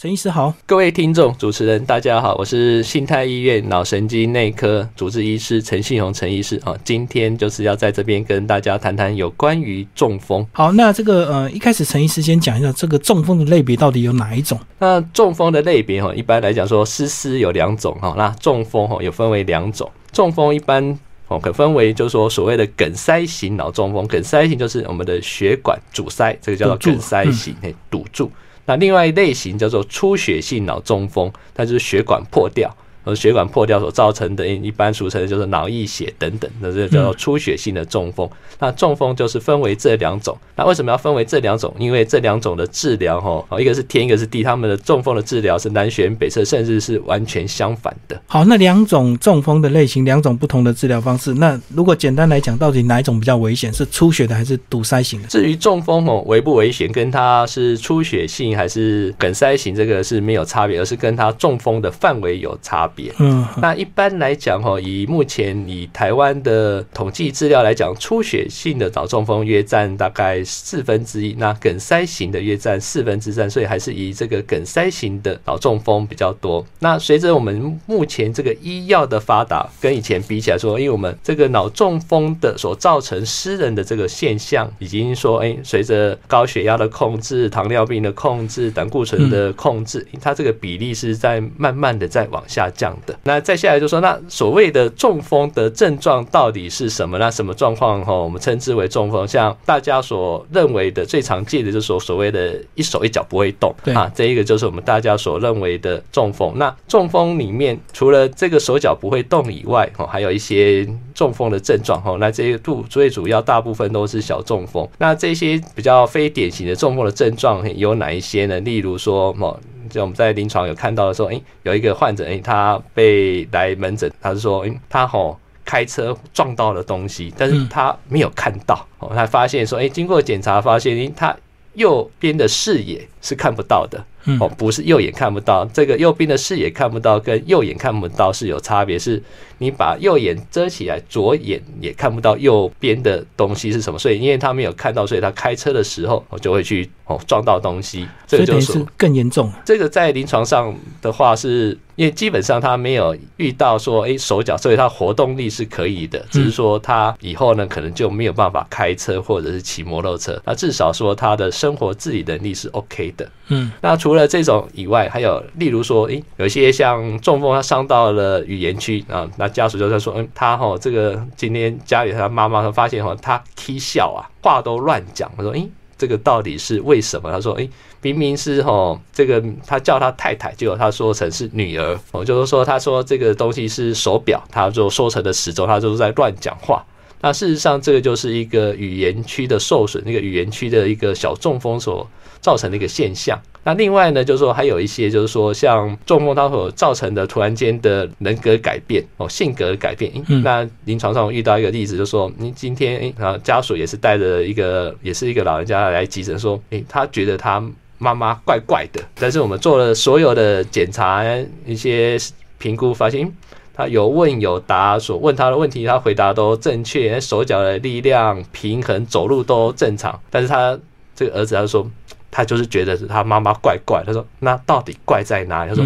[0.00, 10.46] 陈医师好，各位听众、主持人大家好，我是信泰医院脑神经内科主治医师陈信宏陈医师啊，今天就是要在这边跟大家谈谈有关于中风。
[10.52, 14.56] 好，那这个呃，一开始陈医师先讲一下这个中风的类别到底有哪一种？
[14.78, 20.96] 那中风的类别哈，一般来讲说，失失有两种哈，那中风哈有分为两种，中风一般
[21.26, 28.30] 哦可分为就是说所谓的梗塞型脑中风，梗塞型就是我们的血管阻塞，这个叫做梗塞型，哎堵住。
[28.68, 32.70] 那另外一类型叫做出血性脑中风，它就是血管破掉。
[33.04, 38.28] 和血管破掉所造成的，一般俗称的就是脑溢血等等，那这叫做出血性的中风。
[38.58, 40.36] 那中风就是分为这两种。
[40.56, 41.74] 那为什么要分为这两种？
[41.78, 48.20] 因为这两种的治疗，哈，一个是天，一个是地，他们的中风的治疗是南旋北侧，甚至是完全相反的。
[48.26, 51.32] 好，那两种中风的类型，两种不同的治疗方式。
[51.34, 53.72] 那如果简单来讲，到底哪一种比较危险？
[53.72, 55.28] 是出血的还是堵塞型的？
[55.28, 62.97] 至于中风哦危不危险，跟它是出血性还是梗塞型，这个是没有差别，而是跟它中风的范围有差别。
[63.18, 76.64] 嗯，那一般来讲哈，以目前以台湾的统计资料来讲，出血性的脑中风约占大概四分之一，那梗塞型的约占四分之三，所以还是以这个梗塞型的脑中风比较多。
[76.80, 93.14] 那随着我们目前这个医药的发达，跟以前比起来说，因为我们这个脑中风的所造成失人的这个现象，已经说，哎，随着高血压的控制、糖尿病的控制、胆固醇的控制，它这个比例是在慢慢的在往下降的。
[93.24, 97.18] 那再下来就说，那所谓的中风的症状到底是什么？
[97.18, 98.14] 那什么状况哈？
[98.14, 99.26] 我们称之为中风。
[99.26, 106.52] 像大家所认为的最常见的，就是说所谓的一手一脚不会动啊，这一个就是我们大家所认为的中风。
[106.56, 110.88] 那中风里面除了这个手脚不会动以外，哦，还有一些
[111.18, 112.16] 中风的症状哈。
[112.20, 114.88] 那这些度最主要大部分都是小中风。
[114.98, 118.60] 那这些比较非典型的中风的症状有哪一些呢？
[118.60, 119.58] 例如说，哦。
[119.90, 131.34] 就我们在临床有看到的时候，哎，有一个患者，哎，他被来门诊，他是说，哎，他吼开车撞到了东西，但是他没有看到，哦，他发现说，哎，经过检查发现，哎，他
[131.72, 134.04] 右边的视野是看不到的。
[134.40, 138.98] 哦，不是右眼看不到，这个右边的视野看不到，跟右眼看不到是有差别。
[138.98, 139.22] 是
[139.58, 143.98] 你把右眼遮起来，左眼也看不到右边的东西是什么。
[143.98, 148.06] 所以因为他没有看到，所以他开车的时候，我就会去哦撞到东西。
[148.26, 149.52] 这个就是更严重。
[149.64, 160.40] 这个在临床上的话，是因为基本上他没有遇到说哎手脚，所以他活动力是可以的，只是说他以后呢可能就没有办法开车或者是骑摩托车。
[160.44, 163.28] 那至少说他的生活自理能力是 OK 的。
[163.48, 175.30] 嗯，那除了除了这种以外，还有例如说，诶，有一些像中风，他伤到了语言区啊，那家属就在说，嗯，他哈这个今天家里他妈妈他发现哈，他啼笑啊，话都乱讲。
[175.36, 177.30] 他说，诶，这个到底是为什么？
[177.30, 177.70] 他说，诶，
[178.02, 181.98] 明明是吼这个他叫他太太，结果他说成是女儿。
[182.12, 186.84] 我就是说，他说这个东西是手表，他就说成的时钟，他就是在乱讲话。
[187.20, 192.08] 那事实上，这个就是一个语言区的受损，那个语言区的一个小中风所
[192.40, 193.36] 造成的一个现象。
[193.68, 200.10] 那另外呢，就是说还有一些，就是说像中风它所造成的突然间的人格改变哦，性格改变。
[200.42, 207.62] 那临床上遇到一个例子，就是说你今天啊，家属也是带着一个，也是一个老人家来急诊，说，诶，他觉得他
[207.98, 209.02] 妈妈怪怪的。
[209.16, 211.22] 但是我们做了所有的检查，
[211.66, 212.16] 一些
[212.56, 213.30] 评估，发现
[213.74, 220.18] 他有问有答，所问他的问题，他回答都正确，手脚的力量、平衡、走路都正常。
[220.30, 220.78] 但是他
[221.14, 221.86] 这个儿子他说。
[222.30, 225.70] 他就是觉得是他妈妈怪怪，他说那到底怪在哪里？
[225.70, 225.84] 他说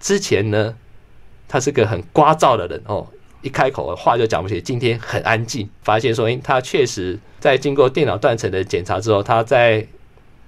[0.00, 0.74] 之前呢，
[1.48, 3.06] 他是个很聒噪的人哦，
[3.42, 4.60] 一开口话就讲不起。
[4.60, 9.86] 今天很安静，发现说，因他确实在经过电脑断层的检查之后，他在。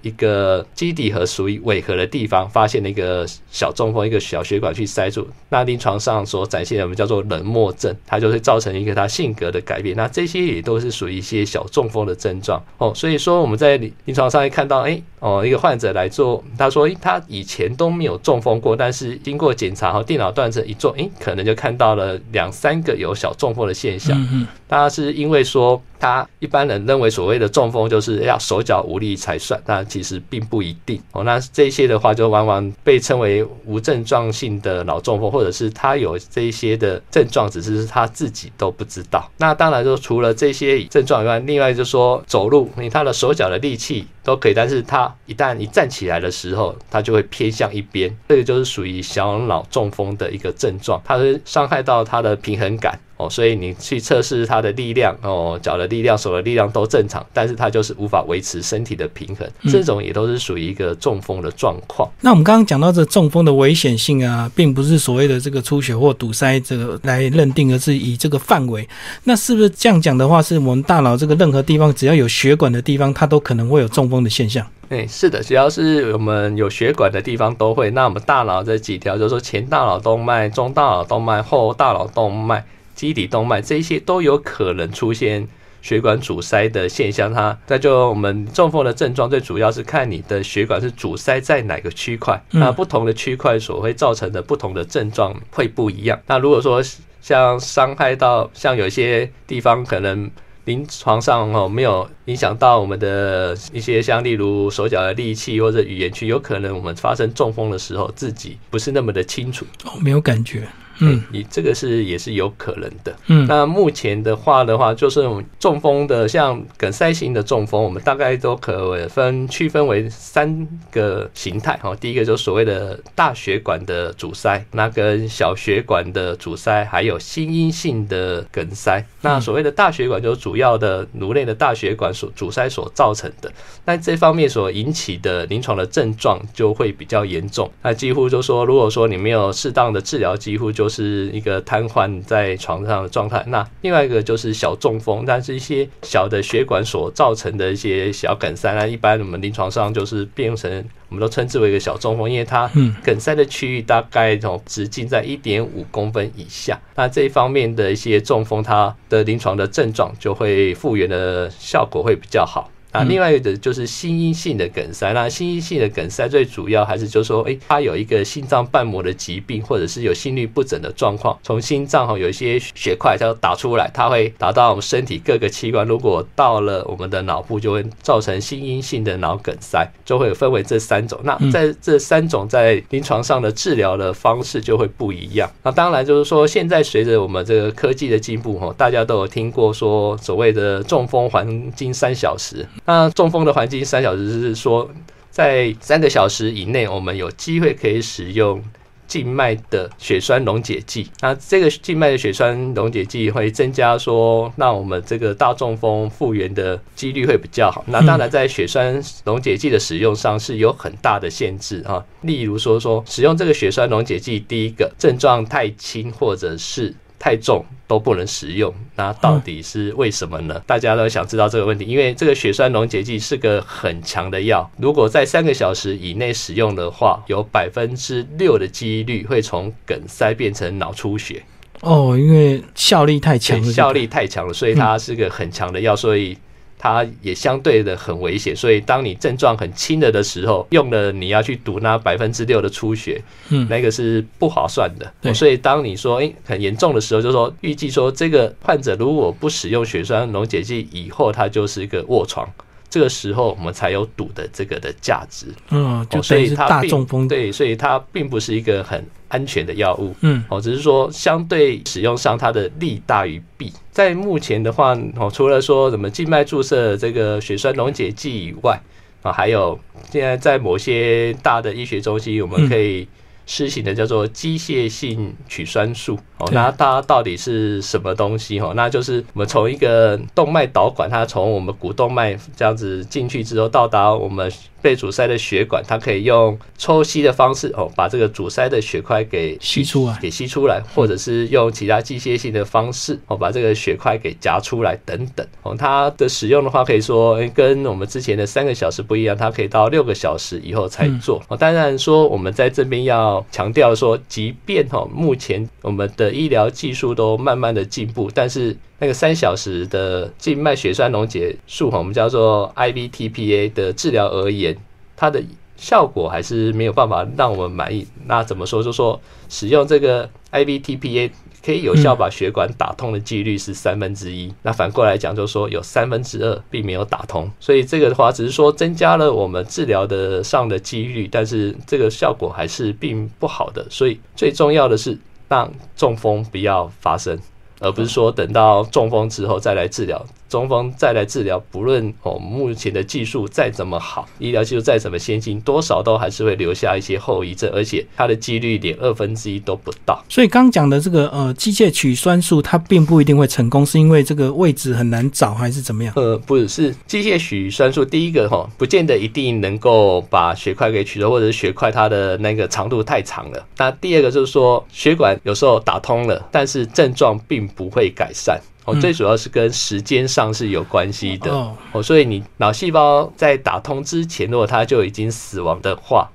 [0.01, 5.27] 一个基底核属于尾核的地方，发现了一个小中风，一个小血管去塞住。
[5.49, 9.93] 那临床上所展现的，我们叫做冷漠症，它就会造成一个他性格的改变。
[9.97, 12.93] 那这些也都是属于一些小中风的症状哦。
[12.95, 24.19] 所以说我们在临临床上会看到，哎哦，一个患者来做，他说，哎，他以前都没有中风过，但是经过检查和电脑断层一做，哎，可能就看到了两三个有小中风的现象。
[24.21, 25.81] 嗯嗯，他是因为说。
[26.01, 31.25] 他一般人认为所谓的中风就是要手脚无力才算，但其实并不一定哦。
[31.25, 39.29] 那这些的话就往往被称为无症状性的脑中风，或者是他有这一些的症状，只是他自己都不知道。
[39.39, 52.99] 那当然就除了这些症状以外，另外就说走路，你他的手脚的力气都可以，但是他一旦一站起来的时候，它就会偏向一边，这个就是属于小脑中风的一个症状，它是伤害到它的平衡感。
[53.19, 62.09] 哦，所以你去测试他的力量哦，脚的力量、手的力量都正常，但是他就是无法维持身体的平衡，这种也都是属于一个中风的状况。
[62.21, 68.87] 那我们刚刚讲到这中风的危险性啊，并不是所谓的这个出血或堵塞这个来认定，而是以这个范围。
[69.25, 74.65] 那是不是这样讲的话，是我们大脑这个任何地方只要有血管的地方，它都可能会有中风的现象？
[74.87, 77.91] 哎，是的，只要是我们有血管的地方都会。
[77.91, 82.63] 那我们大脑这几条，就是说前大脑动脉、中大脑动脉、后大脑动脉。
[82.99, 85.47] 基底动脉这些都有可能出现
[85.81, 96.19] 血管阻塞的现象，它那就我们中风的症状最主要是看你的血管是阻塞在哪个区块，那不同的区块所会造成的不同的症状会不一样。
[96.27, 96.83] 那如果说
[97.21, 100.29] 像伤害到像有些地方可能
[100.65, 110.67] 临床上哦没有影响到我们的一些像例如手脚的力气或者语言区，有可能我们发生中风的时候自己不是那么的清楚哦，没有感觉。
[110.99, 113.15] 嗯，你这个是也是有可能的。
[113.27, 115.25] 嗯，那目前的话的话，就是
[115.57, 121.79] 中风的，像梗塞型的中风，我们大概都可分区分为三个形态。
[121.81, 129.01] 哈，第一个就是所谓的大血管的阻塞，那跟小血管的阻塞，还有心因性的梗塞。
[129.21, 133.49] 那所谓的大血管就是主要的颅内的大血管所阻塞所造成的。
[133.85, 137.71] 那这方面所引起的临床的症状就会比较严重。
[137.81, 140.88] 那几乎就说，如果说你没有适当的治疗，几乎就。
[140.89, 143.43] 是一个瘫痪在床上的状态。
[143.47, 152.69] 那另外一个就是小中风，但是一些小的血管所造成的一些小梗塞那一般我们临床上就是变成我们都称之为一个小中风，因为它
[153.03, 156.79] 梗塞的区域大概从直径在一点五公分以下。
[156.95, 162.69] 那这一方面的一些中风，它的临床的症状就会复原的效果会比较好。
[162.91, 165.13] 啊，另外一个就是心因性的梗塞。
[165.13, 175.85] 那心因性的梗塞最主要还是就是说，哎，它有一个心脏瓣膜的疾病，或者是有心律不整的状况，从心脏哈有一些血块它打出来，它会打到我们身体各个器官。
[175.85, 181.19] 如果到了我们的脑部，就会造成心因性的脑梗塞，就会分为这三种。
[181.23, 185.47] 那在这三种在临床上的治疗的方式就会不一样。
[185.61, 192.65] 那当然就是说，现在随着我们这个科技的进步哈，大家都有听过说所谓的中风黄金三小时。
[192.89, 194.89] 那中风的环境三小时是说，
[195.29, 198.59] 在三个小时以内，我们有机会可以使用
[199.07, 201.07] 静脉的血栓溶解剂。
[201.21, 207.85] 那这个静脉的血栓溶解剂会增加说，让我们这个大中风复原的几率会比较好。
[207.89, 212.03] 那当然，在血栓溶解剂的使用上是有很大的限制啊。
[212.21, 220.59] 例如说，说使用这个血栓溶解剂，第一个症状太轻，或者是太重都不能使用，那到底是为什么呢？
[220.65, 231.43] 大家都想知道这个问题，因为这个血栓溶解剂是个很强的药，如果在三个小时以内使用的话，有百分之六的几率会从梗塞变成脑出血。
[231.81, 236.37] 哦，因为效力太强，效力太强了，所以它是个很强的药，所以。
[236.81, 245.13] 它也相对的很危险，所以当你症状很轻的的时候，用了你要去赌那百分之六的出血，嗯，那个是不划算的。
[245.21, 252.49] 对所以当你说哎很严重的时候，就说预计说这个患者如果不使用血栓溶解剂，以后他就是一个卧床。
[252.89, 255.45] 这个时候我们才有赌的这个的价值。
[255.69, 260.13] 嗯，就所以它大中风对，所以它并不是一个很安全的药物。
[260.19, 263.71] 嗯，哦，只是说相对使用上它的利大于弊。
[263.89, 268.79] 在目前的话，哦，除了说什么静脉注射这个血栓溶解剂以外，
[269.21, 269.79] 啊，还有
[270.11, 273.07] 现在在某些大的医学中心，我们可以。
[273.49, 278.73] 施行的叫做机械性取栓术哦，那它到底是什么东西哦？
[278.75, 284.49] 那就是我们从一个动脉导管，它从我们股动脉这样子进去之后，到达我们。
[284.81, 295.75] 被阻塞的血管，它可以用抽吸的方式哦，把这个阻塞的血块给吸出来，给吸出来，或者是用其他机械性的方式哦，把这个血块给夹出来等等哦。
[295.77, 301.57] 它的使用的话，可以说跟我们之前的三个小时不一样，它可以到六个小时以后才做哦。
[301.57, 308.77] 当然说，我们在这边要强调说，即便哈目前我们的医疗技术都慢慢的进步，但是。
[309.01, 314.75] 那个三小时的静脉血栓溶解术，我们叫做 IVTPA 的治疗而言，
[315.15, 315.41] 它的
[315.77, 318.05] 效果还是没有办法让我们满意。
[318.25, 318.83] 那怎么说？
[318.83, 319.17] 就说
[319.47, 321.31] 使用这个 IVTPA
[321.63, 324.53] 可以有效把血管打通的几率是三分之一。
[324.63, 327.49] 那反过来讲，就是说有三分之二并没有打通。
[327.59, 333.85] 所以这个的话，只是说增加了我们治疗的上的几率，但是这个效果还是并不好的。
[333.89, 337.37] 所以最重要的是让中风不要发生。
[337.79, 350.23] 而不是说等到中风之后再来治疗，中风再来治疗，不论哦目前的技术再怎么好，医疗技术再怎么先进，多少都还是会留下一些后遗症，而且它的几率连二分之一都不到。
[350.27, 356.13] 所以刚讲的这个呃机械取栓术，它并不一定会成功，是因为这个位置很难找，还是怎么样？
[356.15, 363.65] 呃，不是，是机械取栓术，第一个哈，不见得一定能够把血块给取出，或者是血块它的那个长度太长了。
[363.77, 368.59] 那第二个就是说，血管有时候打通了，但是症状并不会改善。
[368.85, 371.51] 哦，最主要是跟时间上是有关系的。
[371.91, 376.29] 哦，所以你脑细胞在打通之前，如果它就已经死亡的话，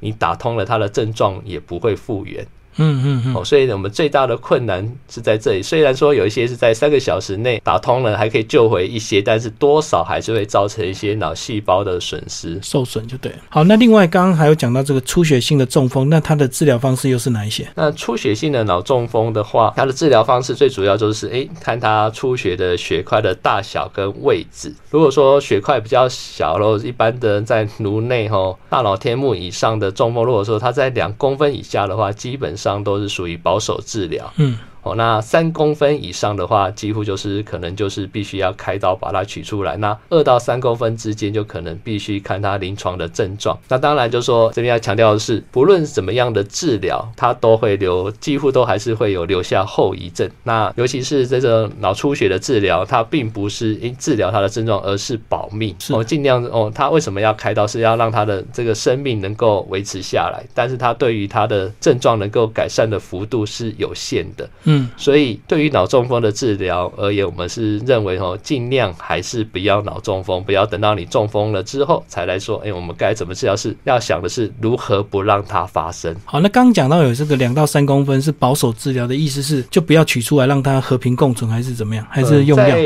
[0.00, 2.46] 你打通了，它的症状也不会复原。
[2.78, 5.62] 嗯嗯嗯，哦，所以我们最大的困难是在这里。
[5.62, 13.32] 虽然说有一些是在三个小时内打通了，还可以救回一些，但是多少还是会造成一些脑细胞的损失、受损，就对。
[13.48, 17.68] 好，那另外刚刚还有讲到这个出血性的中风，那它的治疗方式又是哪一些？
[17.74, 24.72] 那出血性的脑中风的话，它的治疗方式最主要就是，哎，看它出血的血块的大小跟位置。
[24.90, 32.67] 如果说血块比较小，然后一般的在颅内吼大脑天幕以上的中风，如果说它在两公分以下的话，基本上。
[32.82, 34.32] 都是属于保守治疗。
[34.36, 34.58] 嗯。
[34.88, 39.76] 哦，那三公分以上的话，几乎就是可能就是必须要开刀把它取出来。
[39.76, 43.58] 那二到三公分之间，就可能必须看它临床的症状。
[43.68, 50.30] 那当然就说这边要强调的是，不论怎么样的治疗，它都会留，几乎都还是会有留下后遗症。
[50.44, 55.74] 那尤其是这个脑出血的治疗，它并不是因治疗它的症状，而是保命。
[55.90, 57.66] 哦，尽量哦，他为什么要开刀？
[57.66, 60.42] 是要让他的这个生命能够维持下来。
[60.54, 64.48] 但是他对于他的症状能够改善的幅度是有限的。
[64.64, 73.56] 嗯，所以对于脑中风的治疗而言，我们是认为哦，尽量还是不要脑中风，不要等到你中风了之后才来说，哎，我们该怎么治疗？
[73.56, 76.14] 是要想的是如何不让它发生。
[76.24, 82.06] 好，那刚刚讲到有这个两到三公分是保守治疗的意思是，就不要取出来让它和平共存，还是怎么样？
[82.10, 82.76] 还是用药？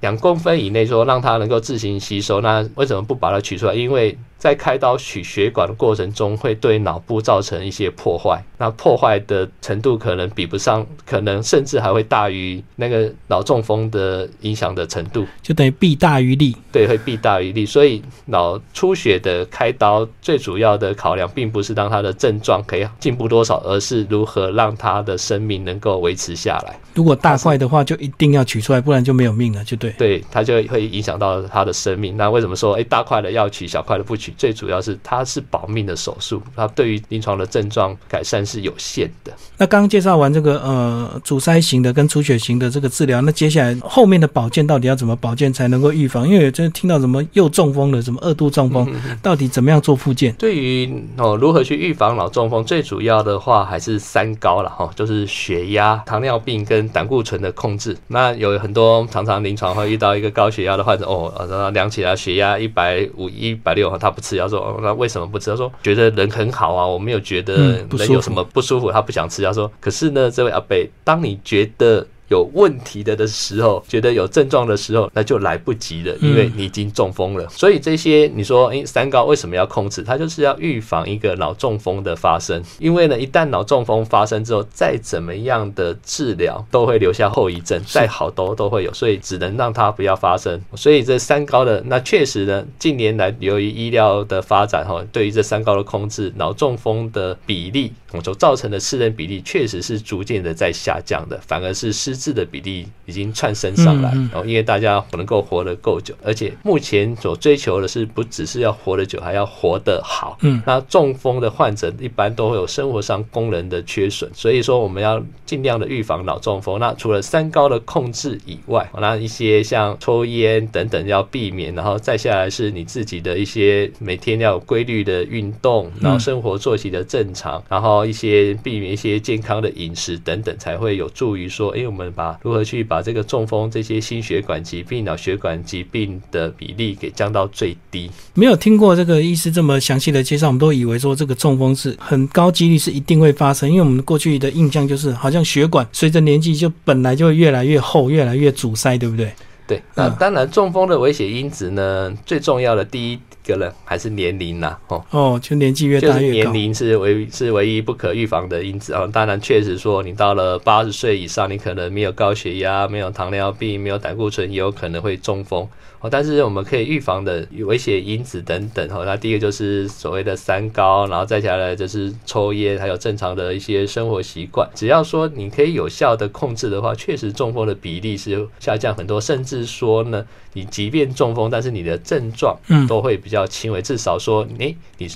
[0.00, 3.74] 两公分以内说让它能够自行吸收，那为什么不把它取出来？
[3.74, 8.42] 因为在开刀取血管的过程中，会对脑部造成一些破坏。
[8.58, 16.56] 那破坏的程度可能比不上，可能甚至还会大于那个脑中风的影响的程度，就等于弊大于利。
[16.72, 17.64] 对，会弊大于利。
[17.64, 26.76] 所以脑出血的开刀最主要的考量，并不是让他的症状可以进步多少，而是如何让他的生命能够维持下来。
[26.94, 29.92] 如果大块的话，就一定要取出来，不然就没有命了，就对。
[29.92, 32.16] 对，他就会影响到他的生命。
[32.16, 34.31] 那为什么说，哎，大块的要取，小块的不取？
[34.36, 39.32] 最主要是它是保命的手术，它对于临床的症状改善是有限的。
[39.56, 46.28] 那刚刚介绍完这个呃阻塞型的跟出血型的这个治疗，那接下来后面的保健到底要怎么保健才能够预防？
[46.28, 48.88] 因为真的听到什么又中风了，什么二度中风，
[49.20, 50.32] 到底怎么样做复健？
[50.34, 57.96] 对于哦如何去预防脑中风，最主要的话还是三高了哈，就是血压、糖尿病跟胆固醇的控制。
[58.08, 64.48] 那有很多常常临床会遇到一个高血压的患者哦，然后量起来血压一百五、一百六，他不吃他。
[64.48, 65.50] 说那为什么不吃？
[65.50, 67.56] 他说觉得人很好啊，我没有觉得
[67.90, 69.42] 人有什么不舒服，他不想吃。
[69.42, 72.06] 他说可是呢，这位阿贝，当你觉得。
[72.32, 77.46] 有问题的的时候，觉得有症状的时候，那就来不及了，因为你已经中风了。
[77.50, 80.02] 所以这些你说，诶，三高为什么要控制？
[80.02, 82.62] 它就是要预防一个脑中风的发生。
[82.78, 90.58] 因为呢，一旦脑中风发生之后，再怎么样的治疗都会留下后遗症，再好都都会有，所以只能让它不要发生。
[90.74, 97.92] 所以这三高的那确实呢，近年来由于医疗的发展哈，对于这三高的控制，脑中风的比例
[98.24, 102.21] 所造成的次人比例确实是逐渐的在下降的，反而是失。
[102.22, 110.38] 质的比例已经窜升上来，然后因为大家能够活得够久，而且目前所追求的是不只是要活得久，还要活得好。
[110.42, 116.78] 嗯，那中风的患者一般都会有生活上功能的缺损，所以说我们要尽量的预防脑中风。
[116.78, 132.11] 那除了三高的控制以外，那一些像抽烟等等要避免，然后再下来是你自己的一些每天要有规律的运动，然后生活作息的正常，然后一些避免一些健康的饮食等等，才会有助于说，哎，我们。
[132.12, 138.10] 把如何去把这个中风这些心血管疾病、脑血管疾病的比例给降到最低？
[138.34, 149.32] 没有听过这个医师这么详细的介绍，我们都以为说这个中风是很高几率是一定会发生，因为我们过去的印象就是好像血管随着年纪就本来就会越来越厚、越来越阻塞，对不对？
[149.66, 153.18] 对，那当然中风的危险因子呢，最重要的第一。
[153.44, 159.06] 个人还是年龄呐，哦哦，就年纪越大越年龄是唯是唯一不可预防的因子啊。
[159.12, 165.68] 当然，确实说你到了八十岁以上，你可能没有高血压，没有糖尿病，没有胆固醇，也有可能会中风。
[166.02, 169.04] 哦，但是我们可以预防的危险因子等等哦。
[169.06, 174.68] 那第一个就是所谓的三高，然后再下来就是抽烟，还有正常的一些生活习惯。
[174.74, 185.08] 只要说你可以有效的控制的话，确实中风的比例是下降很多，甚至说呢，你即便中风，但是你的症状都会比较轻微，至少说，诶，你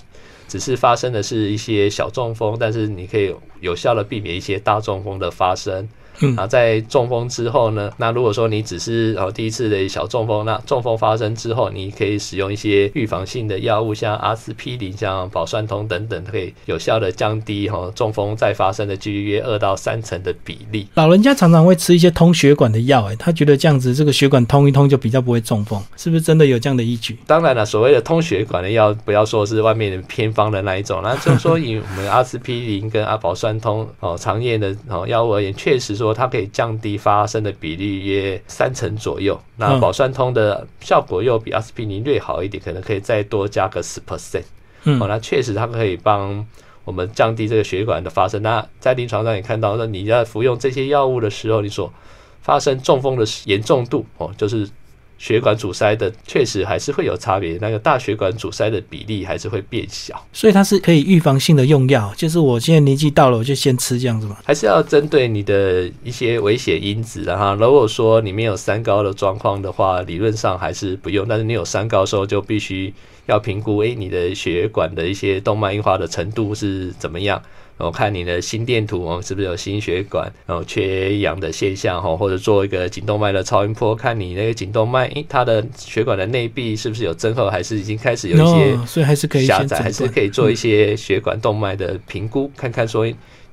[0.46, 5.88] 只是发生的是一些小中风，但是你可以有效的避免一些大中风的发生。
[6.36, 20.86] 啊，在中风之后呢，那如果说你只是哦第一次的小中风，那中风发生之后，你可以使用一些预防性的药物，像阿司匹林、像保酸通等等，可以有效的降低哈中风再发生的几率约二到三成的比例。
[20.94, 27.18] 老人家常常会吃一些通血管的药，哎，他觉得这样子这个血管通一通就比较不会中风，是不是真的有这样的依据？
[27.26, 36.86] 当然了，所谓的通血管的药，不要说是外面偏方的那一种，那就说以我们阿司匹林跟阿保酸通哦常见的哦药物而言，确实说它可以降低。
[36.86, 44.44] 低发生的比例约三成左右，那保酸通的效果又比阿司匹林略好一点，可能可以再多加个十 percent。
[44.84, 46.46] 嗯，哦，那确实它可以帮
[46.84, 48.40] 我们降低这个血管的发生。
[48.40, 51.92] 那在临床上也看到，那你在服用这些药物的时候，你所
[52.40, 54.70] 发生中风的严重度哦，就是。
[55.18, 64.36] 血管阻塞的确实还是会有差别，那个大血管阻塞的比例还是会变小，所以它是可以预防性的用药，就是我现在年纪到了，我就先吃这样子嘛。
[64.44, 72.92] 还是要针对你的一些危险因子，然后如果说你没有三高的状况的话，理论上还是不用，但是你有三高的时候就必须
[73.24, 77.42] 要评估，诶，你的血管的一些动脉硬化的程度是怎么样。
[77.78, 82.16] 然后看你的心电图哦，是不是有心血管然后缺氧的现象哈？
[82.16, 93.06] 或者做一个颈动脉的超音波，看你那个颈动脉，诶，它的血管的内壁是不是有增厚，还是已经开始有一些，所以还是可以狭窄，还是可以做一些血管动脉的评估，看看说。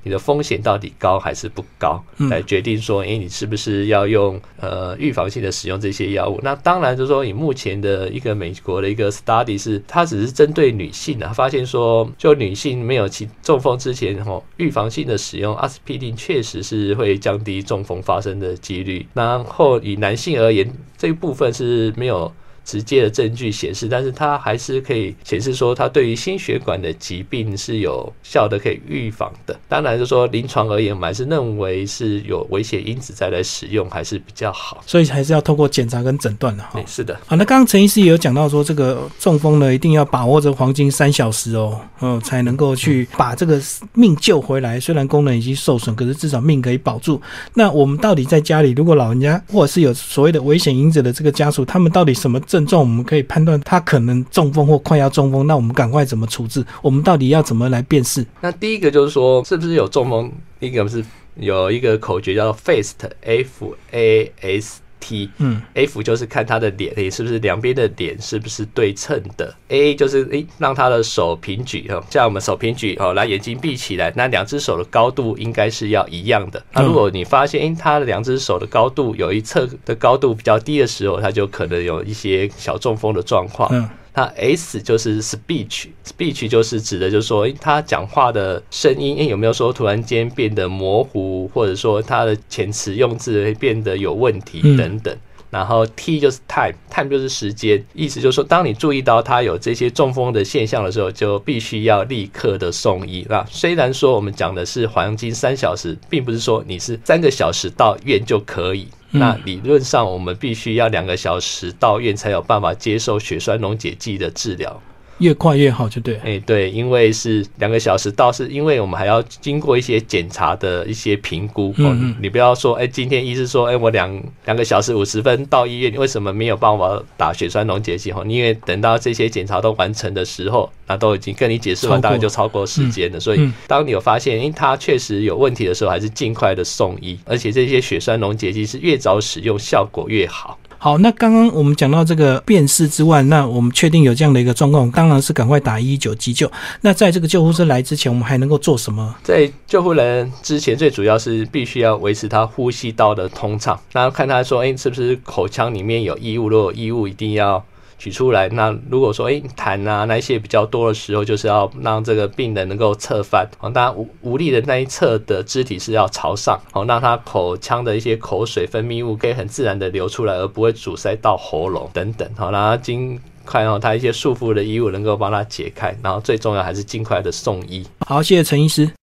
[0.06, 6.38] 你的风险到底高还是不高，来决定说，哎，你是不是要用呃预防性的使用这些药物？
[6.42, 19.06] 那当然就是说，你目前的一个美国的一个 study 是，它只是针对女性啊，发现说，就女性没有其中风之前，然后，预防性的使用阿司匹林确实是会降低中风发生的几率。
[19.14, 22.32] 然后以男性而言，这一部分是没有。
[22.64, 29.54] 直接的证据显示，但是它还是可以显示说，它对于心血管的疾病是有效的，可以预防的。
[29.68, 34.82] 当然，就说临床而言，我们还是认为是有危险因子再来使用还是比较好。
[34.86, 36.82] 所以还是要透过检查跟诊断的哈。
[36.86, 37.14] 是的。
[37.26, 43.60] 好，那刚刚陈医师也有讲到说，这个中风呢，一定要把握这黄金三小时哦，嗯，才能够去把这个
[43.92, 44.80] 命救回来。
[44.80, 47.20] 虽然功能已经受损，可是至少命可以保住。
[47.52, 52.40] 那我们到底在家里，如果老人家或者是有所谓的危险因子的这个家属，他们到底什么？
[52.54, 56.64] 症状我们可以判断他可能中风或快要中风，那我们赶快怎么处置？
[56.82, 58.24] 我们到底要怎么来辨识？
[58.40, 60.30] 那第一个就是说，是不是有中风？
[60.60, 64.78] 第一个是有一个口诀叫 FAST，F A S。
[65.04, 76.64] T，嗯，F 就是看他的脸，诶，是不是两边的脸是不是对称的？A 就是诶，让他的手平举哦，像我们手平举哦，来眼睛闭起来，那两只手的高度应该是要一样的。
[76.72, 83.70] 那如果你发现诶，他的两只手的高度有一侧的高度比较低的时候，他就可能有一些小中风的状况。
[84.14, 95.16] 那 S 就是 speech，speech 就是指的，就是说，他讲话的声音，有没有说突然间变得模糊，或者说他的遣词用字会变得有问题等等。
[95.54, 103.24] 然后 T 就是 time，time 就是时间，意思就是说，当你注意到他有这些中风的现象的时候，就必须要立刻的送医。
[103.30, 108.88] 那虽然说我们讲的是黄金三小时，并不是说你是三个小时到院就可以。
[109.12, 114.82] 那理论上，我们必须要两个小时到院才有办法接受血栓溶解剂的治疗。
[115.18, 116.16] 越快越好，就对。
[116.24, 121.72] 哎，对，因为是两个小时到，是因为我们还要经过一些检查的一些评估。
[121.76, 122.16] 嗯嗯。
[122.20, 128.12] 你不要说，哎，今天医师说，哎，我两两个小时五十分到医院，你为什么没有帮我打血栓溶解剂？
[128.12, 133.20] 哈，因为等到这些检查都完成的时候，那都已经跟你解释完，大概就超过时间了。
[133.20, 137.18] 所以，当你有发现，因为它确实有问题的时候，还是尽快的送医。
[137.24, 140.58] 而且，这些血栓溶解剂是越早使用，效果越好。
[140.84, 146.52] 好，那刚刚我们讲到这个辨识之外，那我们确定有这样的一个状况，当然是赶快打一九急救。
[146.82, 149.14] 那在这个救护车来之前，我们还能够做什么？
[149.22, 156.50] 在救护人之前，最主要是必须要维持他呼吸道的通畅，然后看他说，哎，是不是口腔里面有异物？
[156.50, 157.64] 如果有异物，一定要。
[158.04, 177.86] 取出来，那如果说哎痰啊那些比较多的时候，就是要让这个病人能够侧翻，哦，当然无无力的那一侧的肢体是要朝上，哦，让他口腔的一些口水分泌物可以很自然的流出来，而不会阻塞到喉咙等等，好，让他尽快让他一些束缚的衣物能够帮他解开，然后最重要还是尽快的送医。
[178.06, 178.94] 好，谢谢陈医师。